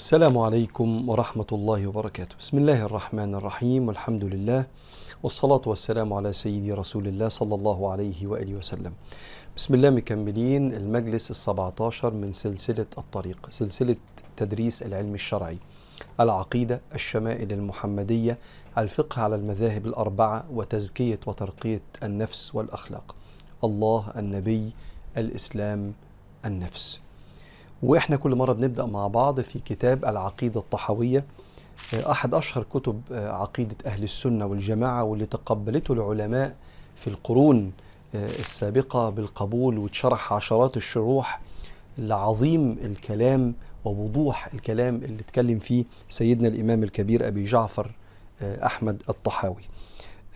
[0.00, 2.36] السلام عليكم ورحمة الله وبركاته.
[2.40, 3.88] بسم الله الرحمن الرحيم.
[3.88, 4.64] والحمد لله
[5.22, 8.92] والصلاة والسلام على سيدي رسول الله صلى الله عليه وآله وسلم.
[9.56, 10.74] بسم الله مكملين.
[10.74, 13.96] المجلس السبعة عشر من سلسلة الطريق سلسلة
[14.36, 15.58] تدريس العلم الشرعي
[16.20, 18.38] العقيدة الشمائل المحمدية
[18.78, 23.16] الفقه على المذاهب الأربعة وتزكية وترقية النفس والأخلاق.
[23.64, 24.72] الله النبي
[25.16, 25.92] الإسلام
[26.44, 27.00] النفس.
[27.82, 31.24] وإحنا كل مرة بنبدأ مع بعض في كتاب العقيدة الطحويه
[31.94, 36.54] أحد أشهر كتب عقيدة أهل السنة والجماعة واللي تقبلته العلماء
[36.96, 37.72] في القرون
[38.14, 41.40] السابقة بالقبول واتشرح عشرات الشروح
[41.98, 47.90] لعظيم الكلام ووضوح الكلام اللي اتكلم فيه سيدنا الإمام الكبير أبي جعفر
[48.42, 49.62] أحمد الطحاوي.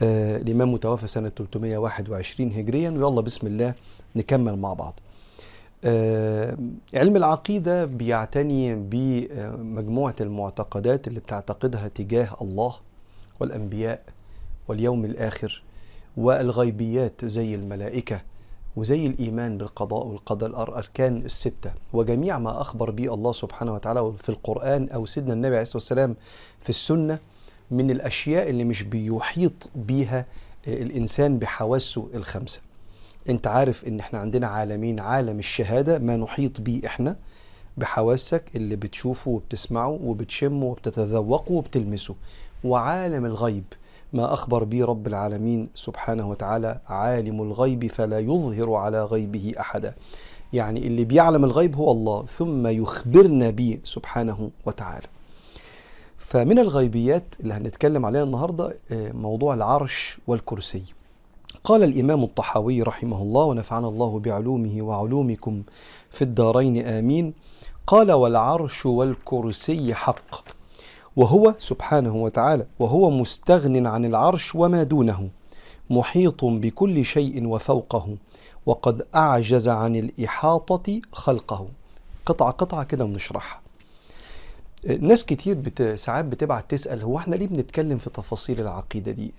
[0.02, 3.74] الإمام متوفى سنة 321 هجريا ويلا بسم الله
[4.16, 5.00] نكمل مع بعض.
[5.00, 5.13] آه
[6.94, 12.74] علم العقيدة بيعتني بمجموعة المعتقدات اللي بتعتقدها تجاه الله
[13.40, 14.02] والأنبياء
[14.68, 15.62] واليوم الآخر
[16.16, 18.20] والغيبيات زي الملائكة
[18.76, 21.72] وزي الإيمان بالقضاء والقدر الأركان الستة.
[21.92, 26.16] وجميع ما أخبر به الله سبحانه وتعالى في القرآن أو سيدنا النبي عليه الصلاة والسلام
[26.60, 27.18] في السنة
[27.70, 30.26] من الأشياء اللي مش بيحيط بيها
[30.68, 32.60] الإنسان بحواسه الخمسة.
[33.28, 37.16] انت عارف ان إحنا عندنا عالمين عالم الشهادة ما نحيط بيه إحنا
[37.76, 42.14] بحواسك اللي بتشوفه وبتسمعه وبتشمه وبتتذوقه وبتلمسه.
[42.64, 43.64] وعالم الغيب
[44.12, 49.94] ما أخبر به رب العالمين سبحانه وتعالى عالم الغيب فلا يظهر على غيبه أحدا.
[50.52, 55.06] يعني اللي بيعلم الغيب هو الله ثم يخبرنا به سبحانه وتعالى.
[56.18, 60.82] فمن الغيبيات اللي هنتكلم عليها النهاردة موضوع العرش والكرسي.
[61.64, 65.62] قال الإمام الطحاوي رحمه الله ونفعنا الله بعلومه وعلومكم
[66.10, 67.34] في الدارين آمين.
[67.86, 70.44] قال والعرش والكرسي حق.
[71.16, 75.28] وهو سبحانه وتعالى وهو مستغن عن العرش وما دونه
[75.90, 78.16] محيط بكل شيء وفوقه
[78.66, 81.68] وقد أعجز عن الإحاطة خلقه.
[82.26, 83.63] قطعة قطعة كده ونشرحها.
[85.00, 85.82] ناس كتير بت...
[85.82, 89.32] ساعات بتبعت تسأل هو إحنا ليه بنتكلم في تفاصيل العقيدة دي؟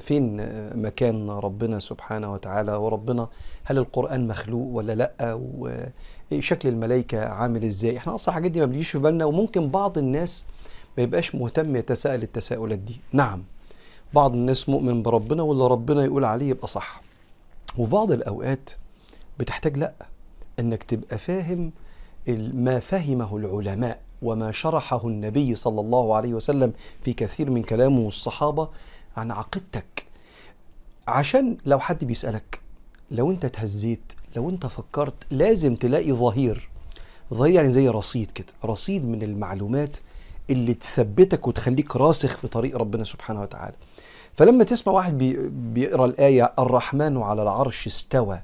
[0.00, 0.36] فين
[0.82, 3.28] مكان ربنا سبحانه وتعالى وربنا؟
[3.64, 5.38] هل القرآن مخلوق ولا لأ؟
[6.32, 10.44] وشكل الملائكة عامل إزاي؟ إحنا أصلا الحاجات دي ما بيجيش في بالنا وممكن بعض الناس
[10.96, 13.00] ما يبقاش مهتم يتساءل التساؤلات دي.
[13.12, 13.42] نعم
[14.14, 17.02] بعض الناس مؤمن بربنا واللي ربنا يقول عليه يبقى صح.
[17.78, 18.70] وفي بعض الأوقات
[19.38, 19.94] بتحتاج لأ
[20.60, 21.72] إنك تبقى فاهم
[22.54, 24.00] ما فهمه العلماء.
[24.22, 28.68] وما شرحه النبي صلى الله عليه وسلم في كثير من كلامه والصحابة
[29.16, 30.06] عن عقيدتك.
[31.08, 32.60] عشان لو حد بيسألك
[33.10, 36.68] لو انت اتهزيت لو انت فكرت لازم تلاقي ظهير.
[37.34, 39.96] ظهير يعني زي رصيد كده رصيد من المعلومات
[40.50, 43.74] اللي تثبتك وتخليك راسخ في طريق ربنا سبحانه وتعالى.
[44.34, 48.40] فلما تسمع واحد بي بيقرأ الآية الرحمن على العرش استوى.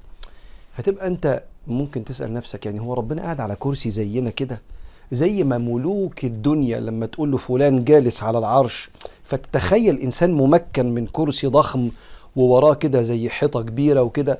[0.75, 4.61] هتبقى انت ممكن تسأل نفسك يعني هو ربنا قاعد على كرسي زينا كده؟
[5.11, 8.89] زي ما ملوك الدنيا لما تقول له فلان جالس على العرش
[9.23, 11.89] فتتخيل إنسان ممكن من كرسي ضخم
[12.35, 14.39] ووراه كده زي حيطة كبيرة وكده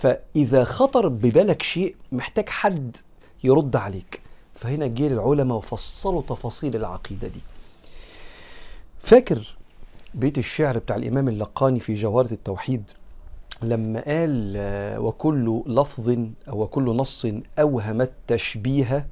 [0.00, 2.96] فإذا خطر ببالك شيء محتاج حد
[3.44, 4.20] يرد عليك.
[4.54, 7.40] فهنا جه العلماء وفصلوا تفاصيل العقيدة دي.
[9.00, 9.56] فاكر
[10.14, 12.90] بيت الشعر بتاع الإمام اللقاني في جوهره التوحيد؟
[13.62, 14.54] لما قال
[14.98, 16.08] وكل لفظ
[16.48, 17.26] أو وكل نص
[17.58, 19.06] اوهم التشبيه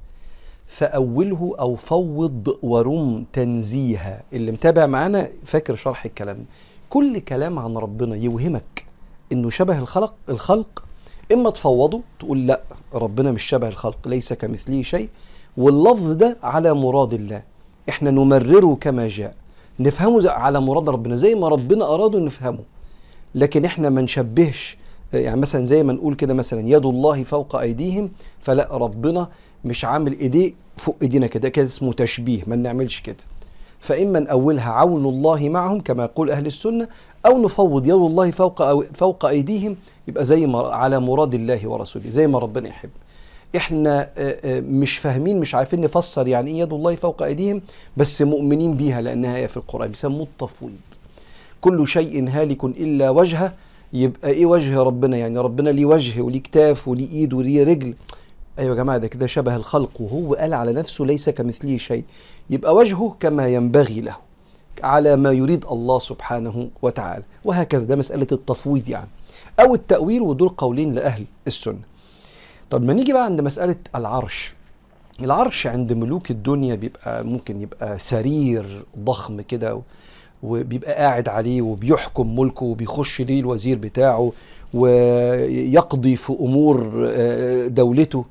[0.69, 4.23] فأوله أو فوض ورم تنزيها.
[4.33, 6.45] اللي متابع معانا فاكر شرح الكلام ده.
[6.89, 8.85] كل كلام عن ربنا يوهمك
[9.31, 10.83] إنه شبه الخلق الخلق.
[11.33, 12.61] إما تفوضه تقول لا
[12.93, 15.09] ربنا مش شبه الخلق ليس كمثله شيء.
[15.57, 17.43] واللفظ ده على مراد الله.
[17.89, 19.35] إحنا نمرره كما جاء.
[19.79, 21.15] نفهمه على مراد ربنا.
[21.15, 22.63] زي ما ربنا اراده نفهمه.
[23.35, 24.77] لكن إحنا ما نشبهش.
[25.13, 29.29] يعني مثلا زي ما نقول كده مثلا يد الله فوق أيديهم فلا ربنا
[29.65, 33.15] مش عامل إيديه فوق إيدينا كده كده اسمه تشبيه ما نعملش كده.
[33.79, 36.87] فإما نأولها عون الله معهم كما يقول أهل السنة
[37.25, 39.75] أو نفوض يد الله فوق أو فوق أيديهم
[40.07, 42.89] يبقى زي ما على مراد الله ورسوله زي ما ربنا يحب.
[43.55, 44.09] إحنا
[44.59, 47.61] مش فاهمين مش عارفين نفسر يعني إيه يد الله فوق أيديهم
[47.97, 50.73] بس مؤمنين بيها لأنها هي في القرآن بيسموه التفويض.
[51.61, 53.53] كل شيء هالك إلا وجهه
[53.93, 57.93] يبقى إيه وجه ربنا يعني؟ ربنا ليه وجه وليه كتاف وليه إيد وليه رجل؟
[58.59, 62.03] أيوه يا جماعة ده كده شبه الخلق وهو قال على نفسه ليس كمثله شيء.
[62.49, 64.15] يبقى وجهه كما ينبغي له
[64.83, 67.23] على ما يريد الله سبحانه وتعالى.
[67.45, 69.09] وهكذا ده مسألة التفويض يعني
[69.59, 71.79] أو التأويل ودول قولين لأهل السنة.
[72.69, 74.53] طب ما نيجي بقى عند مسألة العرش.
[75.21, 79.81] العرش عند ملوك الدنيا بيبقى ممكن يبقى سرير ضخم كده
[80.43, 84.31] وبيبقى قاعد عليه وبيحكم ملكه وبيخش ليه الوزير بتاعه
[84.73, 88.25] ويقضي في أمور آه، دولته.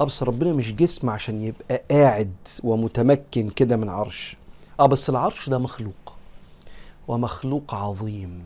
[0.00, 2.32] آه بس ربنا مش جسم عشان يبقى قاعد
[2.64, 4.36] ومتمكن كده من عرش.
[4.80, 6.12] آه بس العرش ده مخلوق
[7.08, 8.42] ومخلوق عظيم.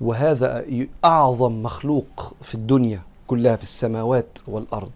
[0.00, 0.64] وهذا
[1.04, 4.90] أعظم مخلوق في الدنيا كلها في السماوات والأرض.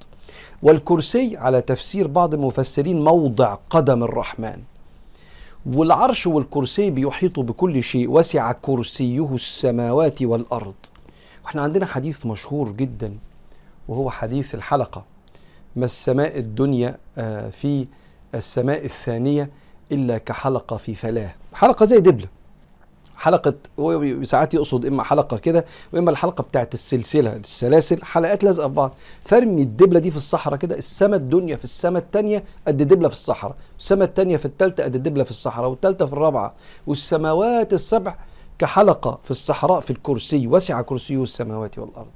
[0.63, 4.63] والكرسي على تفسير بعض المفسرين موضع قدم الرحمن.
[5.67, 10.75] والعرش والكرسي بيحيطوا بكل شيء وسع كرسيه السماوات والأرض.
[11.45, 13.17] وإحنا عندنا حديث مشهور جدا
[13.89, 15.05] وهو حديث الحلقة.
[15.77, 17.87] ما السماء الدنيا آه، في
[18.35, 19.51] السماء الثانية
[19.93, 21.35] إلا كحلقة في فلاه.
[21.53, 22.27] حلقة زي دبلة.
[23.17, 28.75] حلقة هو ساعات يقصد إما حلقة كده وإما الحلقة بتاعت السلسلة السلاسل حلقات لازقة في
[28.75, 28.95] بعض.
[29.25, 33.57] فرمي الدبلة دي في الصحراء كده السماء الدنيا في السماء الثانية قد دبلة في الصحراء.
[33.79, 36.55] السماء الثانية في الثالثه قد دبلة في الصحراء والثالثه في الرابعة.
[36.87, 38.17] والسماوات السبع
[38.59, 42.11] كحلقة في الصحراء في الكرسي وسع كرسيه السماوات والأرض.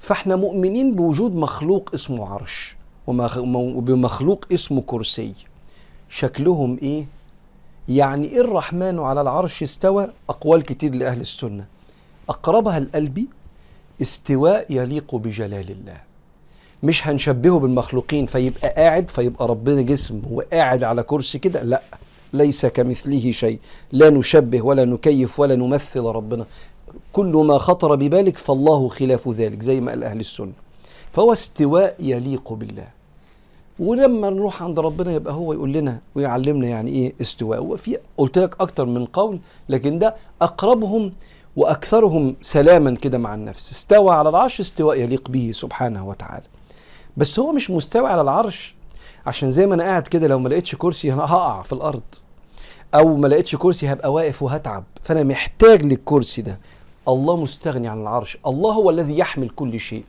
[0.00, 2.76] فاحنا مؤمنين بوجود مخلوق اسمه عرش
[3.06, 5.32] وبمخلوق اسمه كرسي.
[6.08, 7.04] شكلهم إيه؟
[7.88, 11.64] يعني إيه الرحمن على العرش استوى؟ أقوال كتير لأهل السنة.
[12.28, 13.26] أقربها القلبي
[14.02, 15.96] استواء يليق بجلال الله.
[16.82, 21.62] مش هنشبهه بالمخلوقين فيبقى قاعد فيبقى ربنا جسم وقاعد على كرسي كده.
[21.62, 21.82] لا
[22.32, 23.58] ليس كمثله شيء.
[23.92, 26.46] لا نشبه ولا نكيف ولا نمثل ربنا.
[27.12, 30.52] كل ما خطر ببالك فالله خلاف ذلك زي ما قال أهل السنة.
[31.12, 32.86] فهو استواء يليق بالله.
[33.78, 37.64] ولما نروح عند ربنا يبقى هو يقول لنا ويعلمنا يعني إيه استواء.
[37.64, 41.12] وفي قلت لك أكتر من قول لكن ده أقربهم
[41.56, 43.70] وأكثرهم سلاما كده مع النفس.
[43.70, 46.44] استوى على العرش استواء يليق به سبحانه وتعالى.
[47.16, 48.74] بس هو مش مستوى على العرش
[49.26, 52.02] عشان زي ما أنا قاعد كده لو ما لقيتش كرسي هقع في الأرض.
[52.94, 54.84] أو ما لقيتش كرسي هبقى واقف وهتعب.
[55.02, 56.58] فأنا محتاج للكرسي ده.
[57.12, 58.38] الله مستغني عن العرش.
[58.46, 60.04] الله هو الذي يحمل كل شيء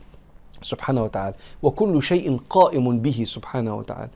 [0.61, 4.09] سبحانه وتعالى وكل شيء قائم به سبحانه وتعالى.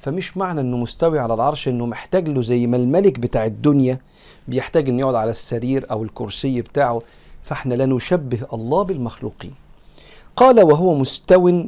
[0.00, 3.98] فمش معنى إنه مستوي على العرش إنه محتاج له زي ما الملك بتاع الدنيا
[4.48, 7.02] بيحتاج إنه يقعد على السرير أو الكرسي بتاعه
[7.42, 9.54] فإحنا لا نشبه الله بالمخلوقين.
[10.36, 11.62] قال وهو مستو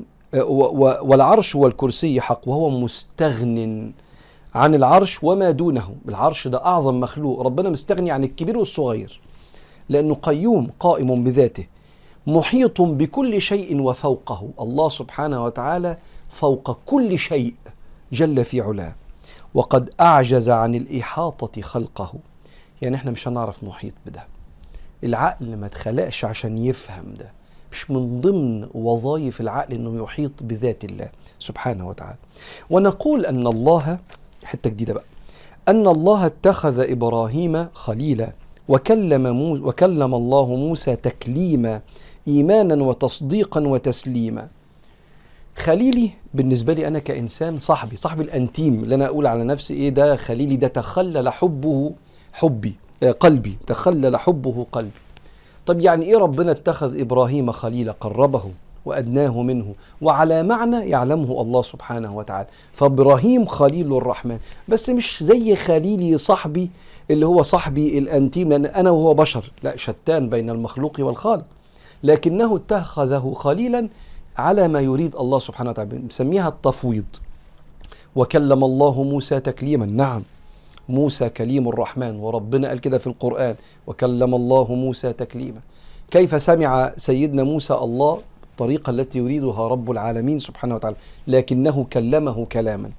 [1.03, 3.93] والعرش والكرسي حق وهو مستغن
[4.55, 5.95] عن العرش وما دونه.
[6.09, 9.21] العرش ده أعظم مخلوق ربنا مستغني عن الكبير والصغير.
[9.89, 11.67] لأنه قيوم قائم بذاته
[12.27, 14.51] محيط بكل شيء وفوقه.
[14.61, 15.97] الله سبحانه وتعالى
[16.29, 17.55] فوق كل شيء
[18.13, 18.95] جل في علاه.
[19.55, 22.15] وقد أعجز عن الإحاطة خلقه.
[22.83, 24.27] يعني إحنا مش هنعرف نحيط بده.
[25.05, 27.33] العقل ما اتخلقش عشان يفهم ده.
[27.73, 31.09] مش من ضمن وظائف العقل إنه يحيط بذات الله
[31.39, 32.19] سبحانه وتعالى.
[32.71, 33.99] ونقول أن الله
[34.45, 35.05] حتة جديدة بقى
[35.69, 38.33] أن الله اتخذ إبراهيم خليلا.
[38.69, 41.81] وكلم موسى وكلم الله موسى تكليما
[42.29, 44.49] إيمانا وتصديقا وتسليما.
[45.57, 50.17] خليلي بالنسبة لي أنا كإنسان صاحبي صاحبي الأنتيم اللي أنا أقول على نفسي إيه ده
[50.17, 51.93] خليلي ده تخلل حبه
[52.33, 54.91] حبي آه قلبي تخلل حبه قلبي.
[55.67, 58.43] طب يعني إيه ربنا اتخذ إبراهيم خليلا قربه؟
[58.85, 59.75] وأدناه منه.
[60.01, 62.49] وعلى معنى يعلمه الله سبحانه وتعالى.
[62.73, 64.39] فإبراهيم خليل الرحمن.
[64.69, 66.71] بس مش زي خليلي صاحبي
[67.11, 69.53] اللي هو صاحبي الأنتيم لأن أنا وهو بشر.
[69.63, 71.45] لا شتان بين المخلوق والخالق.
[72.03, 73.89] لكنه اتخذه خليلا
[74.39, 75.91] على ما يريد الله سبحانه وتعالى.
[75.91, 77.05] بنسميها التفويض.
[78.17, 79.87] وكلم الله موسى تكليما.
[79.87, 80.23] نعم
[80.89, 82.17] موسى كليم الرحمن.
[82.17, 83.55] وربنا قال كده في القرآن.
[83.87, 85.61] وكلم الله موسى تكليما.
[86.11, 88.19] كيف سمع سيدنا موسى الله؟
[88.55, 90.97] الطريقة التي يريدها رب العالمين سبحانه وتعالى
[91.27, 92.91] لكنه كلمه كلاما.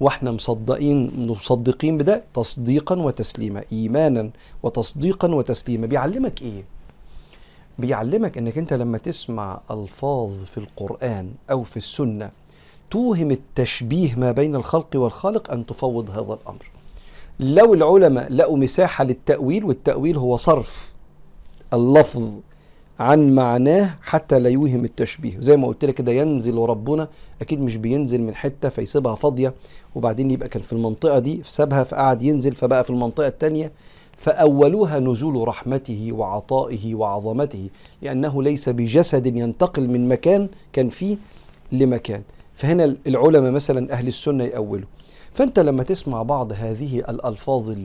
[0.00, 4.30] وإحنا مصدقين مصدقين بده تصديقا وتسليما ايمانا
[4.62, 5.86] وتصديقا وتسليما.
[5.86, 6.64] بيعلمك إيه؟
[7.78, 12.30] بيعلمك إنك أنت لما تسمع ألفاظ في القرآن أو في السنة
[12.90, 16.70] توهم التشبيه ما بين الخلق والخالق أن تفوض هذا الأمر.
[17.40, 20.94] لو العلماء لقوا مساحة للتأويل والتأويل هو صرف
[21.72, 22.38] اللفظ
[22.98, 25.36] عن معناه حتى لا يوهم التشبيه.
[25.40, 27.08] زي ما قلت لك كده ينزل ربنا
[27.42, 29.54] أكيد مش بينزل من حتة فيسيبها فاضية
[29.94, 33.72] وبعدين يبقى كان في المنطقة دي سابها فقعد ينزل فبقى في المنطقة الثانية
[34.16, 37.68] فأولوها نزول رحمته وعطائه وعظمته
[38.02, 41.16] لأنه ليس بجسد ينتقل من مكان كان فيه
[41.72, 42.22] لمكان.
[42.54, 44.86] فهنا العلماء مثلا أهل السنة يأولوا.
[45.32, 47.76] فأنت لما تسمع بعض هذه الألفاظ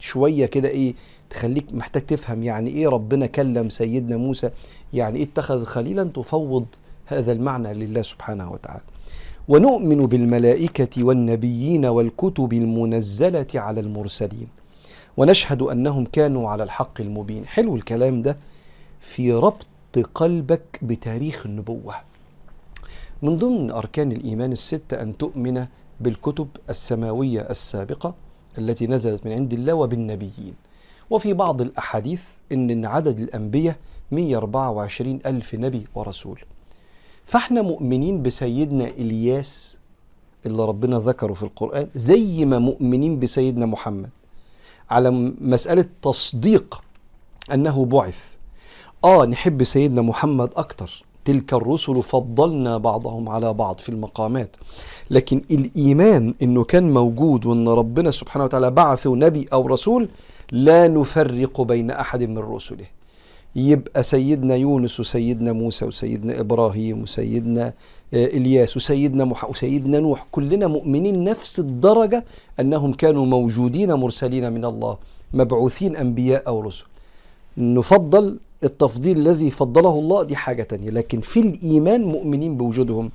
[0.00, 0.94] شوية كده إيه
[1.30, 4.50] تخليك محتاج تفهم يعني إيه ربنا كلم سيدنا موسى
[4.92, 6.66] يعني إيه اتخذ خليلا تفوض
[7.06, 8.82] هذا المعنى لله سبحانه وتعالى.
[9.48, 14.48] ونؤمن بالملائكة والنبيين والكتب المنزلة على المرسلين.
[15.16, 17.46] ونشهد أنهم كانوا على الحق المبين.
[17.46, 18.36] حلو الكلام ده
[19.00, 19.66] في ربط
[20.14, 21.94] قلبك بتاريخ النبوة.
[23.22, 25.66] من ضمن أركان الإيمان الستة أن تؤمن
[26.00, 28.14] بالكتب السماوية السابقة
[28.58, 30.54] التي نزلت من عند الله وبالنبيين.
[31.10, 33.76] وفي بعض الأحاديث أن عدد الأنبياء
[34.10, 36.40] 124 ألف نبي ورسول.
[37.26, 39.78] فإحنا مؤمنين بسيدنا إلياس
[40.46, 44.10] اللي ربنا ذكره في القرآن زي ما مؤمنين بسيدنا محمد.
[44.90, 45.10] على
[45.40, 46.82] مسألة تصديق
[47.54, 48.36] أنه بعث.
[49.04, 51.04] آه نحب سيدنا محمد أكتر.
[51.24, 54.56] تلك الرسل فضلنا بعضهم على بعض في المقامات.
[55.10, 60.08] لكن الإيمان أنه كان موجود وأن ربنا سبحانه وتعالى بعثه نبي أو رسول
[60.52, 62.84] لا نفرق بين أحد من رسله.
[63.56, 67.72] يبقى سيدنا يونس وسيدنا موسى وسيدنا إبراهيم وسيدنا
[68.14, 72.24] آه، إلياس وسيدنا مح وسيدنا نوح كلنا مؤمنين نفس الدرجة
[72.60, 74.98] أنهم كانوا موجودين مرسلين من الله
[75.34, 76.84] مبعوثين أنبياء أو رسل.
[77.58, 83.10] نفضل التفضيل الذي فضله الله دي حاجة تانية لكن في الإيمان مؤمنين بوجودهم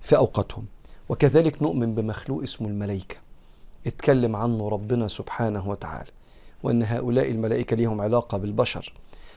[0.00, 0.64] في أوقاتهم.
[1.08, 3.16] وكذلك نؤمن بمخلوق اسمه الملائكة.
[3.86, 6.10] اتكلم عنه ربنا سبحانه وتعالى.
[6.62, 8.92] وأن هؤلاء الملائكة لهم علاقة بالبشر.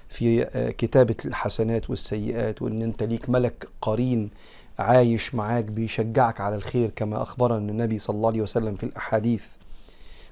[0.10, 4.30] في آه، كتابة الحسنات والسيئات وأن أنت ليك ملك قرين
[4.80, 9.46] عايش معاك بيشجعك على الخير كما أخبرنا النبي صلى الله عليه وسلم في الأحاديث.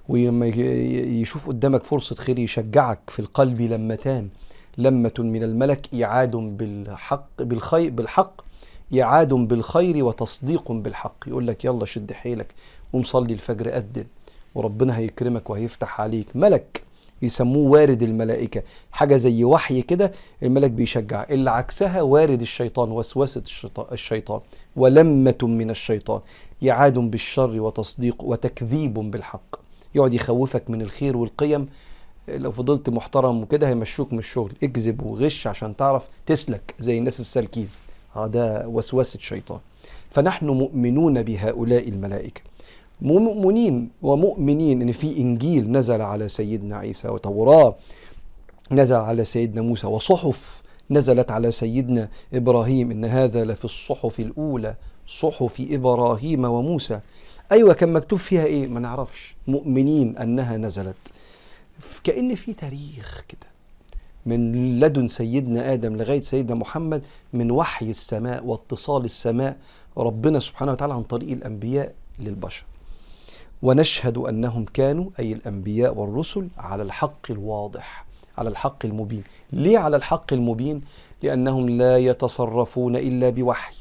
[0.10, 4.30] ولما يشوف قدامك فرصة خير يشجعك في القلب لمتان.
[4.78, 8.42] لمة من الملك إعاد بالحق بالخير بالحق
[9.02, 11.16] إعاد بالخير وتصديق بالحق.
[11.28, 12.48] يقول لك يلا شد حيلك
[12.94, 14.06] قوم صلي الفجر أدن
[14.58, 16.36] وربنا هيكرمك وهيفتح عليك.
[16.36, 16.84] ملك
[17.22, 18.64] يسموه وارد الملائكة.
[18.92, 20.12] حاجة زي وحي كده
[20.44, 21.26] الملك بيشجع.
[21.30, 23.44] اللي عكسها وارد الشيطان وسوسة
[23.92, 24.42] الشيطان
[24.76, 26.22] ولمة من الشيطان.
[26.70, 29.56] إعاد بالشر وتصديق وتكذيب بالحق.
[29.96, 31.70] يقعد يخوفك من الخير والقيم.
[32.28, 34.54] لو فضلت محترم وكده هيمشوك من الشغل.
[34.64, 37.70] اكذب وغش عشان تعرف تسلك زي الناس السالكين.
[38.16, 39.60] هذا وسوسة شيطان.
[40.12, 42.42] فنحن مؤمنون بهؤلاء الملائكة.
[43.02, 44.82] مؤمنين ومؤمنين.
[44.82, 47.76] ان في إنجيل نزل على سيدنا عيسى وتوراه
[48.72, 50.62] نزل على سيدنا موسى وصحف
[50.92, 52.92] نزلت على سيدنا إبراهيم.
[52.92, 54.76] إن هذا لفي الصحف الأولى
[55.08, 57.00] صحف إبراهيم وموسى.
[57.52, 59.36] أيوه كان مكتوب فيها إيه؟ ما نعرفش.
[59.48, 61.12] مؤمنين أنها نزلت.
[62.04, 63.48] كأن في تاريخ كده.
[64.26, 69.58] من لدن سيدنا آدم لغاية سيدنا محمد من وحي السماء واتصال السماء
[69.98, 72.66] ربنا سبحانه وتعالى عن طريق الأنبياء للبشر.
[73.62, 78.06] ونشهد أنهم كانوا أي الأنبياء والرسل على الحق الواضح
[78.38, 79.24] على الحق المبين.
[79.54, 80.82] ليه على الحق المبين؟
[81.24, 83.76] لأنهم لا يتصرفون إلا بوحي.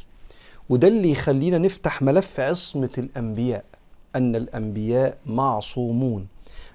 [0.69, 3.65] وده اللي يخلينا نفتح ملف عصمة الأنبياء
[4.17, 6.27] أن الأنبياء معصومون.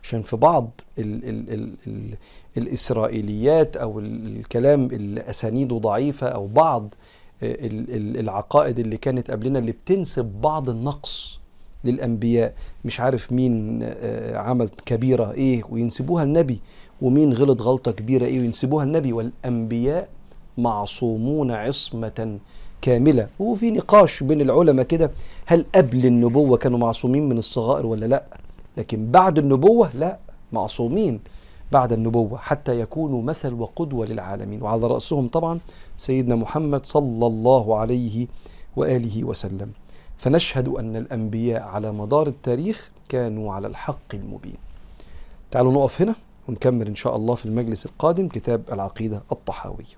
[0.04, 2.16] عشان في بعض ال ال ال ال
[2.58, 6.94] الإسرائيليات أو الكلام اللي اسانيده ضعيفة أو بعض
[7.44, 11.41] العقائد اللي كانت قبلنا اللي بتنسب بعض النقص.
[11.84, 12.54] للأنبياء
[12.86, 16.60] مش عارف مين آه، عمل كبيرة إيه وينسبوها النبي
[17.02, 20.10] ومين غلط غلطة كبيرة إيه وينسبوها النبي والأنبياء
[20.58, 22.40] معصومون عصمة
[22.82, 23.28] كاملة.
[23.40, 25.12] وفي نقاش بين العلماء كده
[25.46, 28.24] هل قبل النبوة كانوا معصومين من الصغائر ولا لأ؟
[28.78, 30.18] لكن بعد النبوة لأ
[30.52, 31.20] معصومين
[31.72, 34.62] بعد النبوة حتى يكونوا مثل وقدوة للعالمين.
[34.62, 35.60] وعلى رأسهم طبعا
[35.98, 38.28] سيدنا محمد صلى الله عليه
[38.76, 39.72] وآله وسلم.
[40.22, 44.58] فنشهد أن الأنبياء على مدار التاريخ كانوا على الحق المبين.
[45.52, 46.16] تعالوا نقف هنا
[46.50, 49.96] ونكمل إن شاء الله في المجلس القادم كتاب العقيدة الطحاوية.